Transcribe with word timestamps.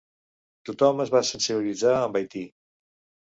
Tothom 0.69 1.03
es 1.03 1.11
va 1.17 1.21
sensibilitzar 1.31 1.93
amb 1.99 2.17
Haití. 2.21 2.45